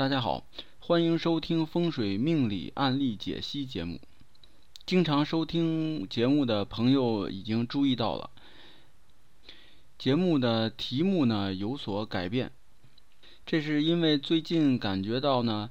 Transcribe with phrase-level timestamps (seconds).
[0.00, 0.46] 大家好，
[0.78, 4.00] 欢迎收听风水命理案例解析节目。
[4.86, 8.30] 经常收听节目的朋友已经注意到了，
[9.98, 12.50] 节目的题目呢有所改变。
[13.44, 15.70] 这是因为最近感觉到呢，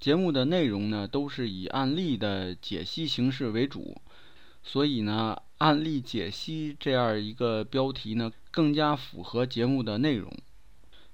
[0.00, 4.02] 节目的内容呢都是以案例的解析形式为主，
[4.64, 10.28] 所以呢，案例解析这样一个标题呢更加符合节目的内容。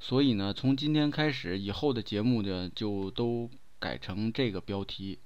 [0.00, 5.18] 所以呢，从今天开始，以后的节目呢就都改成这个标题。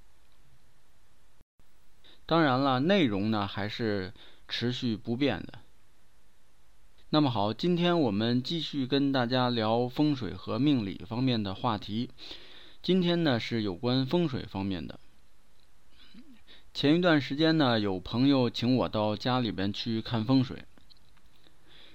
[2.25, 4.15] 当然了，内容呢还是
[4.49, 5.59] 持续不变的。
[7.11, 12.11] 那么好，今天我们继续跟大家聊风水和命理方面的话题。
[12.81, 14.99] 今天呢是有关风水方面的。
[16.73, 20.65] 前一段时间呢，有朋友请我到家里边去看风水。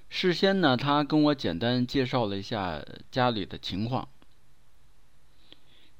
[0.09, 4.07] 事先呢，他跟我简单介绍了一下家里的情况。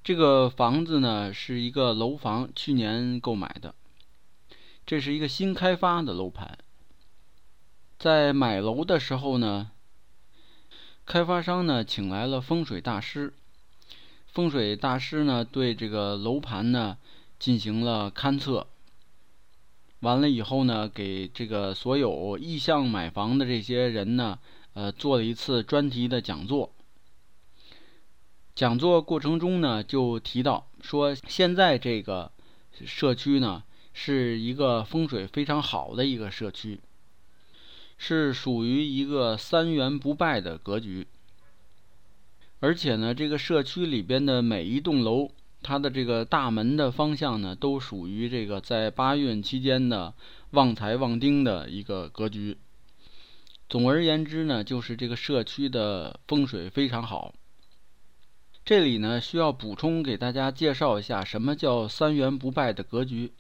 [0.04, 3.76] 这个房子呢是一个楼房，去年购买的，
[4.86, 6.58] 这是一个新开发的楼盘。
[8.00, 9.72] 在买楼的时候呢，
[11.06, 13.34] 开发商呢请来了风水大师，
[14.28, 16.98] 风水大师呢对这个楼盘呢
[17.38, 18.68] 进行了勘测。
[20.02, 24.38] 完了以后呢，给这个所有意向买房的这些人呢，
[24.74, 26.72] 呃，做了一次专题的讲座。
[28.54, 32.32] 讲座过程中呢，就提到说，现在这个
[32.86, 36.80] 社区呢，是一个风水非常好的一个社区，
[37.98, 41.08] 是属于一个三元不败的格局。
[42.60, 45.32] 而且呢，这个社区里边的每一栋楼。
[45.68, 50.14] 它的这个大门的方向呢，都属于这个在八运期间的
[50.52, 52.58] 旺财旺丁的一个格局。
[53.68, 57.34] 总而言之呢，就是这个社区的风水非常好。
[58.64, 63.34] 这里呢，需要补充给大家介绍一下什么叫三元不败的格局。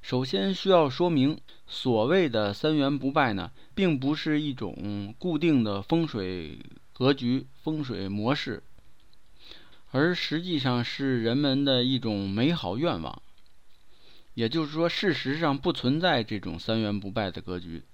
[0.00, 6.58] 首先需要说明，所谓的三元不败呢，并不是一种固定的风水
[6.94, 8.62] 格局、风水模式。
[9.96, 13.22] 而实际上是人们的一种美好愿望，
[14.34, 17.84] 也就是说，事实上不存在这种三元不败的格局。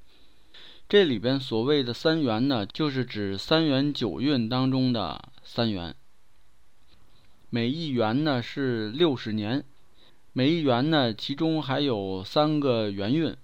[0.89, 5.95] 这里边所谓的三元呢，就是指三元九运当中的三元。
[7.51, 9.63] 每一元呢是六十年，
[10.33, 13.37] 每一元呢其中还有三个元运，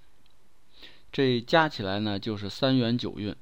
[1.12, 3.36] 这加起来呢就是三元九运。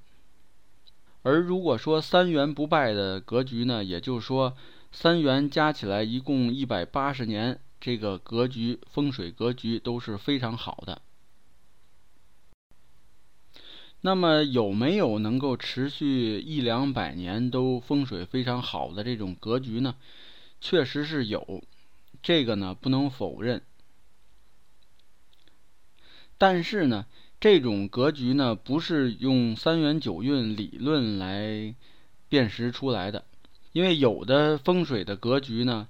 [1.22, 4.56] 而如果说三元不败的格局呢，也就是说。
[4.96, 11.02] 三元加起来一共一百八十年，这个格局风水格局都是非常好的。
[14.00, 19.96] 那么有没有能够持续一两百年都风水非常好的这种格局呢？
[20.60, 21.64] 确实是有，
[22.22, 23.62] 这个呢不能否认。
[26.38, 27.04] 但是呢，
[27.40, 31.74] 这种格局呢不是用三元九运理论来
[32.28, 33.24] 辨识出来的。
[33.74, 35.88] 因为有的风水的格局呢，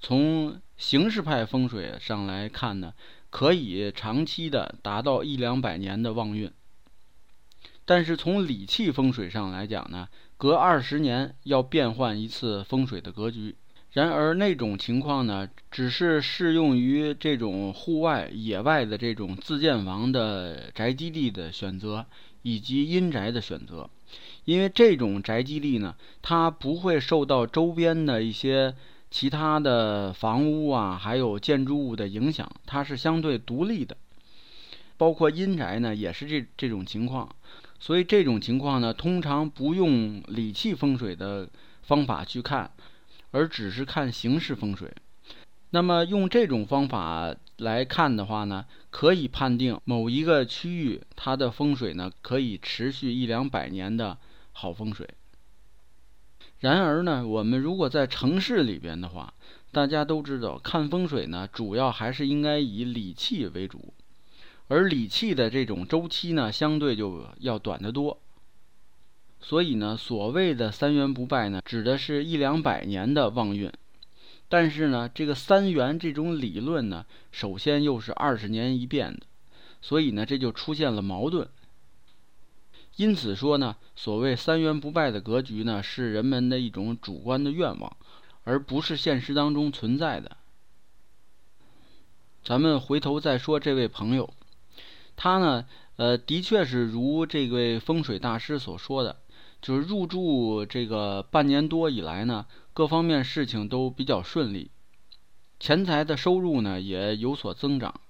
[0.00, 2.92] 从形式派风水上来看呢，
[3.30, 6.50] 可以长期的达到一两百年的旺运。
[7.84, 13.54] 但是从理气风水上来讲呢，隔二十年要变换一次风水的格局。
[13.92, 22.06] 然而那种情况呢，只是适用于这种户外、野外的这种自建房的宅基地的选择，
[22.42, 23.88] 以及阴宅的选择。
[24.46, 28.74] 因为这种宅基地呢，它不会受到周边的一些
[29.10, 33.96] 其他的房屋啊，还有建筑物的影响，它是相对独立的。
[34.96, 37.28] 包括阴宅呢，也是这这种情况。
[37.78, 41.48] 所以这种情况呢，通常不用理气风水的
[41.82, 42.70] 方法去看，
[43.32, 44.90] 而只是看形式风水。
[45.70, 54.16] 那么用这种方法来看的话呢，可以判定某一个区域它的风水呢可以持续一两百年的
[54.58, 55.06] 好风水。
[56.60, 59.34] 然而呢，我们如果在城市里边的话，
[59.70, 63.92] 大家都知道看风水呢，主要还是应该以理气为主，
[64.68, 68.18] 而理气的这种周期呢，相对就要短得多。
[69.38, 73.70] 所以呢，所谓的三元不败呢，指的是一两百年的旺运。
[74.48, 79.26] 但是呢，这个三元这种理论呢，首先又是二十年一变的，
[79.82, 81.46] 所以呢，这就出现了矛盾。
[82.96, 87.96] 因此说呢，所谓三元不败的格局呢，是人们的一种主观的愿望，
[88.44, 90.36] 而不是现实当中存在的。
[92.42, 94.32] 咱们回头再说这位朋友，
[95.14, 95.66] 他呢，
[95.96, 99.16] 呃，的确是如这位风水大师所说的，
[99.60, 104.70] 就是入住这个半年多以来呢，各方面事情都比较顺利，
[105.58, 108.00] 钱财的收入呢也有所增长，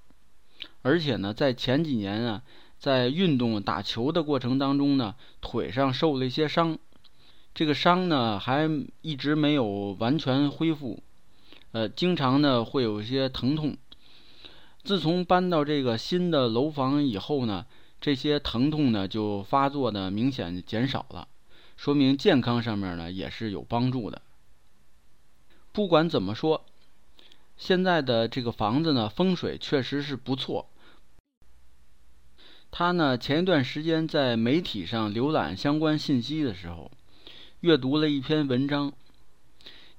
[0.83, 2.43] 而且呢，在前几年啊，
[2.79, 6.79] 在运动打球的过程当中呢，腿上受了一些伤，
[7.55, 8.71] 这个伤呢还
[9.01, 11.03] 一直没有完全恢复，
[11.73, 13.77] 呃，经常呢会有一些疼痛。
[14.85, 17.67] 自从搬到这个新的楼房以后呢，
[18.01, 21.27] 这些疼痛呢就发作的明显减少了。
[21.77, 24.23] 说明健康上面呢也是有帮助的。
[25.73, 26.65] 不管怎么说，
[27.57, 30.69] 现在的这个房子呢风水确实是不错。
[32.79, 36.91] 他呢前一段时间在媒体上浏览相关信息的时候，
[37.61, 38.93] 阅读了一篇文章。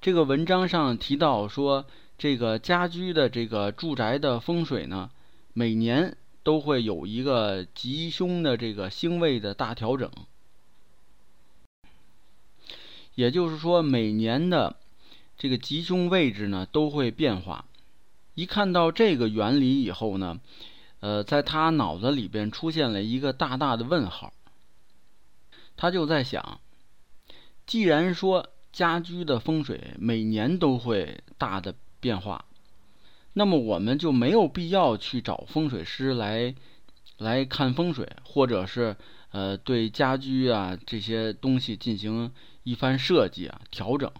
[0.00, 1.86] 这个文章上提到说，
[2.16, 5.10] 这个家居的这个住宅的风水呢，
[5.54, 10.08] 每年都会有一个吉凶的这个星位的大调整。
[13.16, 14.76] 也就是说，每年的
[15.36, 17.64] 这个吉凶位置呢都会变化。
[18.36, 20.38] 一看到这个原理以后呢，
[21.00, 24.32] 呃，在他脑子里边出现了一个大大的问号。
[25.76, 26.60] 他就在想，
[27.66, 32.44] 既然说家居的风水每年都会大的变化，
[33.32, 36.54] 那么我们就没有必要去找风水师来
[37.16, 38.96] 来看风水，或者是
[39.30, 42.32] 呃对家居啊这些东西进行。
[42.64, 44.12] 一番设计啊，调整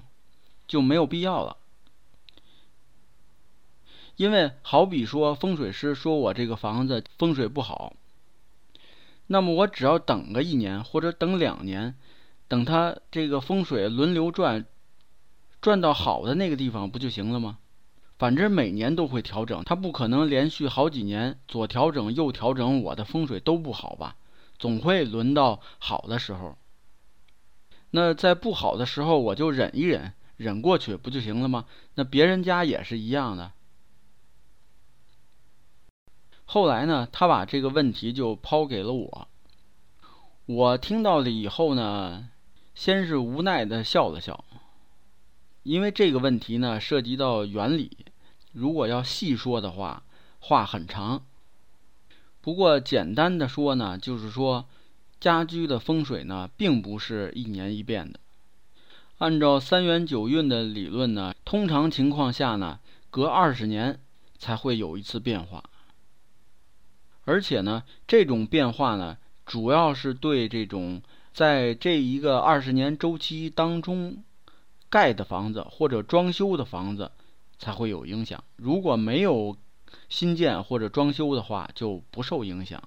[0.67, 1.58] 就没有必要了。
[4.19, 7.95] 因为好比说风水师说我这个房子风水不好，
[9.29, 11.95] 那么我只要等个一年或者等两年，
[12.49, 14.67] 等他这个风水轮流转，
[15.61, 17.59] 转到好的那个地方不就行了吗？
[18.19, 24.17] 反正每年都会调整，他不可能连续好几年左调整右调整，我的风水都不好吧？
[24.59, 26.59] 总会轮到好的时候。
[27.93, 31.67] 那在不好的时候，我就忍一忍，忍过去不就行了吗？
[31.95, 33.53] 那别人家也是一样的。
[36.51, 39.29] 后来呢，他把这个问题就抛给了我。
[40.47, 42.31] 我听到了以后呢，
[42.75, 44.43] 先是无奈的笑了笑，
[45.63, 47.99] 因为这个问题呢涉及到原理，
[48.53, 50.03] 如果要细说的话，
[50.39, 51.23] 话很长。
[52.41, 54.67] 不过简单的说呢，就是说。
[55.21, 58.21] 家居的风水呢，并不是一年一变的。
[59.19, 62.79] 按照三元九运的理论呢，通常情况下呢，
[63.11, 63.99] 隔二十年
[64.39, 65.65] 才会有一次变化。
[67.29, 71.03] 而且呢，这种变化呢，主要是对这种
[71.35, 74.25] 在这一个二十年周期当中
[74.89, 77.13] 盖的房子或者装修的房子
[77.59, 78.43] 才会有影响。
[78.57, 79.59] 如果没有
[80.09, 82.83] 新建或者装修的话，就不受影响。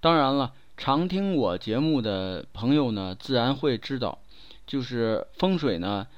[0.00, 4.18] 当然了，常听我节目的朋友呢，自然会知道，
[4.66, 6.08] 就是风水呢，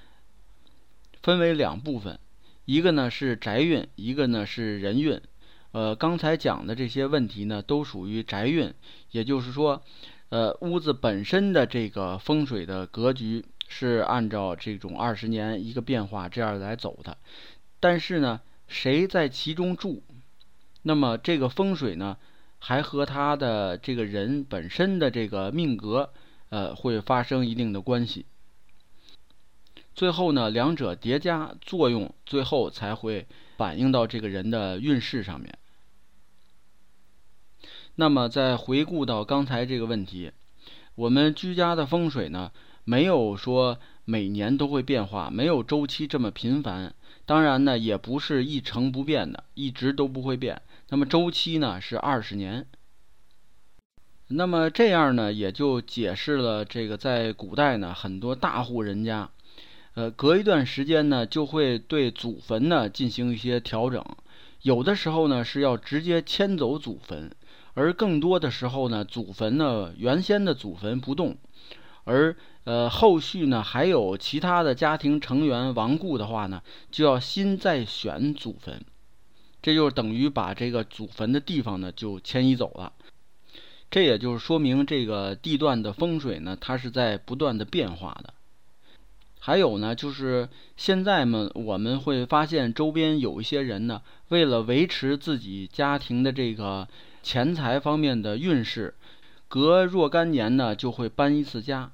[1.20, 2.18] 分为两部分，
[2.64, 5.20] 一个呢是宅运，一个呢是人运。
[5.72, 8.72] 呃，刚才讲的这些问题呢，都属于宅运，
[9.10, 9.82] 也就是说，
[10.28, 17.16] 呃，屋子本身的这个风水的格局是按照这种二十年一个变化这样来走的。
[17.80, 20.02] 但是呢，谁在其中住，
[20.82, 22.16] 那么这个风水呢？
[22.64, 26.10] 还和他的这个人本身的这个命格，
[26.48, 28.24] 呃，会发生一定的关系。
[29.94, 35.58] 最后呢，两者叠加作用，最后才会反映到这个人的运势上面。
[37.96, 40.32] 那么，再回顾到刚才这个问题，
[40.94, 42.50] 我们居家的风水呢，
[42.84, 46.94] 没有说每年都会变化，没有周期这么频繁。
[47.26, 50.62] 当然呢，也不是一成不变的，一直都不会变。
[50.88, 52.66] 那么周期呢是二十年，
[54.28, 59.30] 那么这样呢也就解释了这个在古代呢很多大户人家，
[59.94, 64.04] 呃隔一段时间呢就会对祖坟呢进行一些调整，
[64.62, 67.30] 有的时候呢是要直接迁走祖坟，
[67.74, 71.36] 而更多的时候呢祖坟呢原先的祖坟不动，
[72.04, 72.34] 而
[72.64, 78.82] 呃后续呢还有其他的家庭成员亡故的话呢就要新再选祖坟。
[79.60, 82.92] 这就等于把这个祖坟的地方呢就迁移走了，
[83.90, 88.31] 这也就是说明这个地段的风水呢，它是在不断的变化的。
[89.44, 96.86] 还有呢，就是现在嘛，我们会发现周边有一些人呢，为了维持自己家庭的这个
[97.24, 98.94] 钱财方面的运势，
[99.48, 101.90] 隔若干年呢就会搬一次家。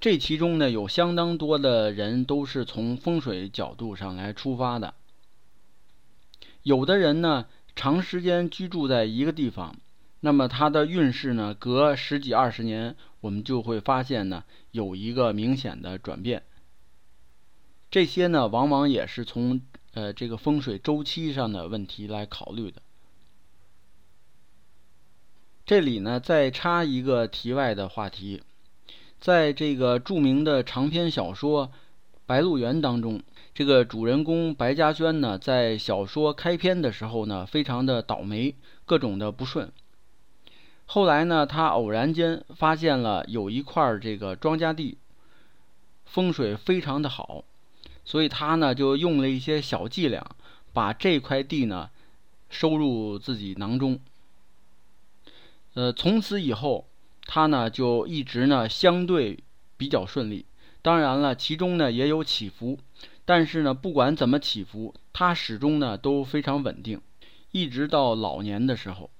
[0.00, 4.94] 这其中呢，有相当多的人都是从风水角度上来出发的。
[6.64, 7.46] 有的人呢，
[7.76, 9.76] 长时间居住在一个地方，
[10.18, 16.42] 那么他的运势呢，隔十几二十年，我们就会发现呢，有一个明显的转变。
[17.92, 19.60] 这些呢，往往也是从
[19.92, 22.80] 呃这个风水周期上的问题来考虑的。
[25.66, 28.42] 这里呢，再插一个题外的话题，
[29.20, 31.66] 在这个著名的长篇小说
[32.24, 33.22] 《白鹿原》当中，
[33.52, 38.54] 这个主人公白嘉轩呢，在小说开篇的时候呢，非常的倒霉，
[38.86, 39.70] 各种的不顺。
[40.86, 44.96] 后来呢，他偶然间发现了有一块这个庄稼地，
[46.06, 47.44] 风水非常的好，
[48.04, 50.34] 所以他呢就用了一些小伎俩，
[50.72, 51.90] 把这块地呢
[52.50, 54.00] 收入自己囊中。
[55.74, 56.86] 呃，从此以后，
[57.24, 59.38] 他呢就一直呢相对
[59.76, 60.44] 比较顺利。
[60.82, 62.78] 当然了，其中呢也有起伏，
[63.24, 67.00] 但是呢不管怎么起伏，他始终呢都非常稳定，
[67.52, 69.10] 一直到老年的时候。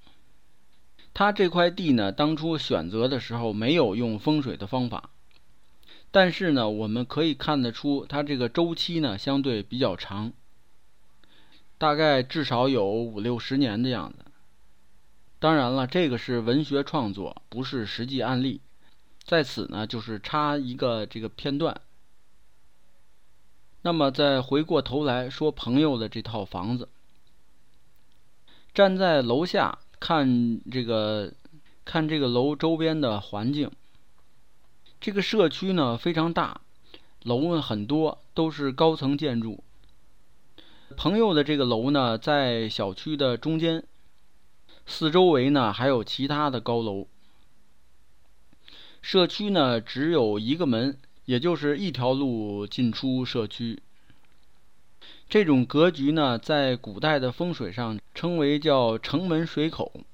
[1.15, 5.11] 他这块地呢，当初选择的时候没有用风水的方法，
[6.13, 10.33] 但是呢，我们可以看得出，它这个周期呢相对比较长，
[11.79, 14.25] 大概至少有五六十年的样子。
[15.41, 18.61] 当然了，这个是文学创作，不是实际案例，
[19.25, 21.81] 在此呢就是插一个这个片段。
[23.81, 26.89] 那么再回过头来说朋友的这套房子，
[28.73, 29.81] 站在楼下。
[30.05, 31.33] 看这个，
[31.85, 33.71] 看这个楼周边的环境。
[35.03, 36.61] 这个社区呢非常大，
[37.25, 39.65] 楼呢很多，都是高层建筑。
[40.97, 43.85] 朋友的这个楼呢在小区的中间，
[44.87, 47.09] 四周围呢还有其他的高楼。
[49.01, 53.83] 社区呢只有一个门，也就是一条路进出社区。
[55.29, 60.05] 这种格局呢，在古代的风水上称为叫城门水口，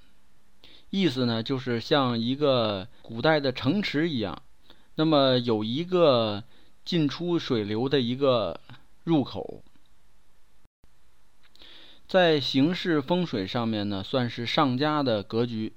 [0.88, 4.40] 意思呢就是像一个古代的城池一样，
[4.99, 6.43] 那么有一个
[6.85, 8.61] 进出水流的一个
[9.05, 9.62] 入口，
[12.09, 15.73] 在形式风水上面呢，算是上佳的格局。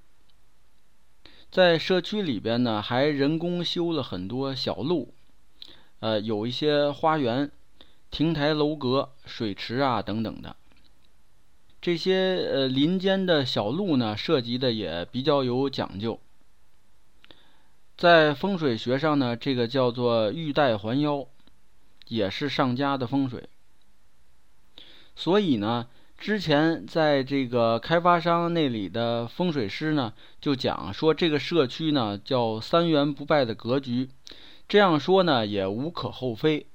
[1.51, 5.13] 在社区里边呢，还人工修了很多小路，
[5.99, 7.51] 呃，有一些花园。
[8.09, 10.55] 亭台楼阁、水池啊等等的，
[11.79, 16.19] 这些呃林间的小路呢，设计的也比较有讲究。
[18.01, 21.27] 在风水学上呢，这个叫做玉带环腰，
[22.07, 23.47] 也是上佳的风水。
[25.15, 25.85] 所以呢，
[26.17, 34.09] 之前在这个开发商那里的风水师呢，就讲说这个社区呢叫三元不败的格局，
[34.67, 36.65] 这样说呢也无可厚非。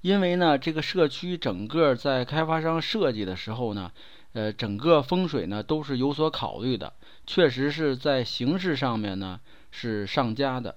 [0.00, 3.92] 因为呢，这个社区整个在开发商设计的时候呢，
[4.32, 6.92] 呃，整个风水呢都是有所考虑的，
[7.26, 10.76] 确实是在形式上面呢是上佳的。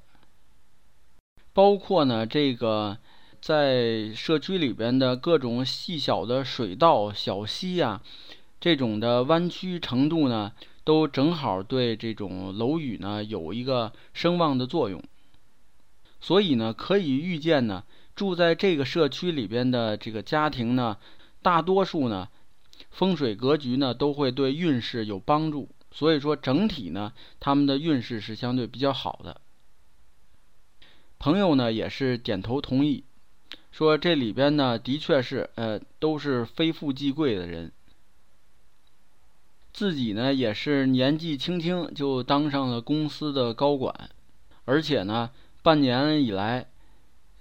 [1.54, 2.98] 包括呢这个
[3.42, 8.02] 在社区里边的各种细小的水道、小溪呀，
[8.60, 10.52] 这种的弯曲程度呢，
[10.84, 15.02] 都正好对这种楼宇呢有一个声望的作用。
[16.20, 17.84] 所以呢，可以预见呢。
[18.16, 20.98] 住在这个社区里边的这个家庭呢，
[21.42, 22.30] 大多数呢，
[22.92, 29.42] 风水格局呢都会对运势有帮助，所以说整体呢，他们的运势是相对比较好的。
[31.20, 33.04] 朋友呢也是点头同意，
[33.72, 37.72] 说这里边呢的确是呃都是非富即贵的人，
[39.74, 44.10] 自己呢也是年纪轻轻就当上了公司的高管，
[44.66, 46.68] 而且呢半年以来。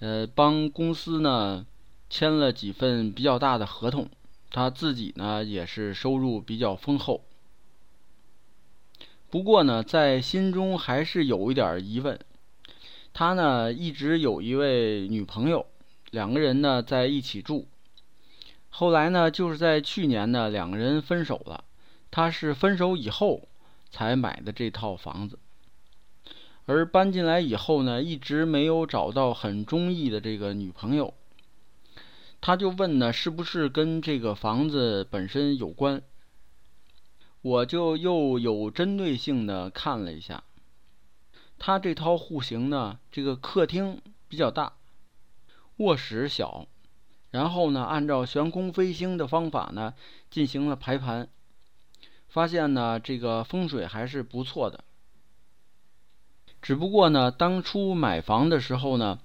[0.00, 1.64] 呃，帮公司呢
[2.10, 4.10] 签了几份比较大的合同，
[4.54, 7.24] 他自己呢也是收入比较丰厚。
[9.28, 12.20] 不过呢，在心中还是有一点疑问。
[13.12, 15.66] 他呢一直有一位女朋友，
[16.12, 17.66] 两个人呢在一起住。
[18.70, 21.64] 后来呢，就是在去年呢，两个人分手了。
[22.12, 23.48] 他是分手以后
[23.90, 25.36] 才买的这套房子。
[26.66, 31.12] 而搬进来以后呢，一直没有找到很中意的这个女朋友。
[32.46, 36.02] 他就问呢，是不是跟这个房子本身有关？
[37.40, 40.44] 我就又有针对性的看了一下，
[41.58, 44.74] 他这套户型呢，这个客厅比较大，
[45.78, 46.66] 卧室小，
[47.30, 49.94] 然后呢，按照悬空飞星的方法呢，
[50.28, 51.30] 进行了排盘，
[52.28, 54.84] 发现呢，这个风水还是不错的。
[56.60, 59.18] 只不过呢，当初买房的时候呢，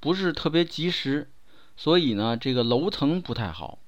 [0.00, 1.30] 不是特别及时，
[1.80, 3.78] 所以呢，这个楼层不太好，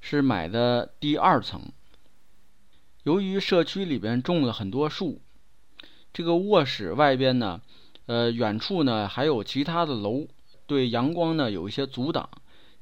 [0.00, 1.70] 是买的第二层。
[3.04, 5.20] 由于社区里边种了很多树，
[6.12, 7.62] 这个卧室外边呢，
[8.06, 10.26] 呃，远处呢还有其他的楼，
[10.66, 12.28] 对阳光呢有一些阻挡；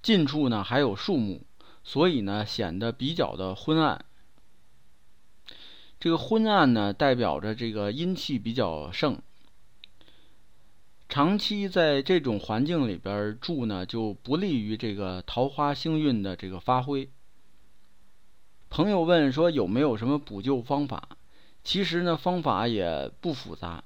[0.01, 1.43] 近处呢还有树木，
[1.85, 4.03] 所以呢显得比较的昏暗。
[6.01, 9.21] 这个昏暗呢，代表着这个阴气比较盛。
[11.09, 17.09] 长期在这种环境里边住呢，就不利于这个桃花星运的这个发挥。
[18.69, 21.09] 朋友问说有没有什么补救方法？
[21.65, 23.85] 其实呢，方法也不复杂，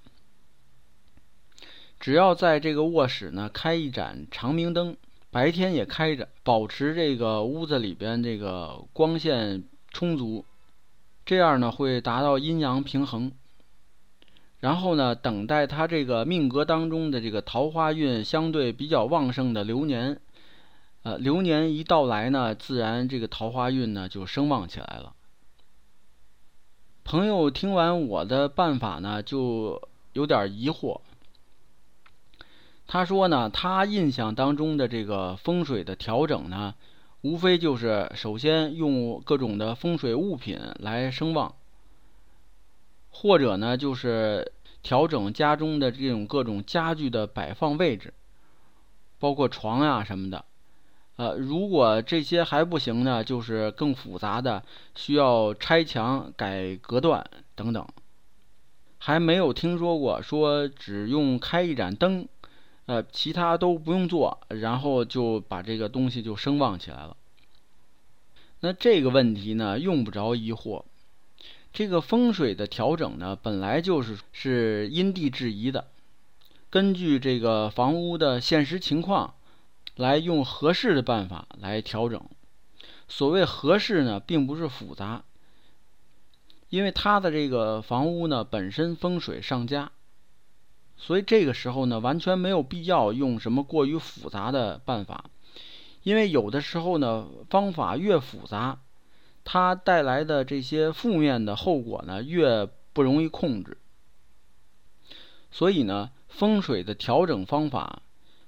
[2.00, 4.96] 只要在这个卧室呢开一盏长明灯，
[5.30, 10.44] 白天也开着，保持这个屋子里边这个光线充足。
[11.24, 13.30] 这样呢，会达到阴阳平衡。
[14.62, 20.20] 然后呢，等待他这个命格当中的这个桃花运相对比较旺盛的流年，
[21.02, 25.14] 呃，流年一到来呢，自然这个桃花运呢就声旺起来了。
[27.02, 31.00] 朋友听完我的办法呢，就有点疑惑。
[32.86, 36.74] 他说呢，他印象当中的这个风水的调整呢。
[37.24, 41.54] 无非就是首先用各种的风水物品来声旺，
[43.12, 44.52] 或者呢就是
[44.82, 48.12] 调整家中的这种各种家具的摆放位置，
[49.20, 50.44] 包括床呀什么的。
[51.16, 54.64] 呃，如果这些还不行呢，就是更复杂的，
[54.96, 57.86] 需要拆墙、改隔断等等。
[58.98, 62.26] 还没有听说过说只用开一盏灯。
[62.86, 67.16] 呃，其他都不用做，然后就把这个东西就声旺起来了。
[68.58, 70.82] 那这个问题呢，用不着疑惑。
[71.72, 75.88] 这个风水的调整呢，本来就是是因地制宜的，
[76.68, 79.34] 根据这个房屋的现实情况，
[79.96, 82.22] 来用合适的办法来调整。
[83.08, 85.24] 所谓合适呢，并不是复杂，
[86.68, 89.92] 因为它的这个房屋呢，本身风水上佳。
[90.98, 95.24] 所以这个时候呢，完全没有必要用什么过于复杂的办法，
[96.02, 98.80] 因为有的时候呢，方法越复杂，
[99.44, 103.78] 它带来的这些负面的后果呢，越不容易控制。
[105.50, 108.02] 所以呢，风水的调整方法，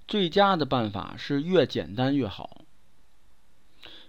[0.07, 2.63] 最佳的办法是越简单越好。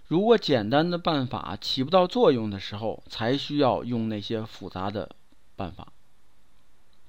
[0.06, 5.16] 如果简单的办法起不到作用的时候，才需要用那些复杂的
[5.56, 5.92] 办法。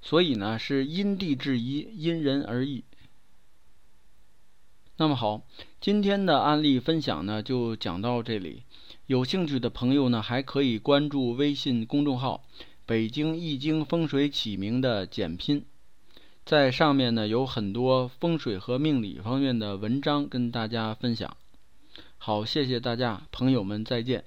[0.02, 2.84] 所以呢，是因地制宜，因人而异。
[4.98, 5.44] 那么好，
[5.80, 8.64] 今天的案例分享呢，就讲到这里。
[9.08, 12.44] 有兴趣的朋友呢，还可以关注微信公众号
[12.86, 15.64] “北京易经风水起名”的简拼，
[16.44, 21.38] 在上面呢有很多风水和命理方面的文章跟大家分享。
[22.18, 24.26] 好，谢谢大家，朋友们再见。